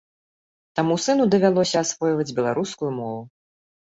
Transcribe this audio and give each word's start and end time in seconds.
Таму 0.77 0.95
сыну 1.03 1.27
давялося 1.35 1.77
асвойваць 1.85 2.35
беларускую 2.41 2.91
мову. 3.01 3.21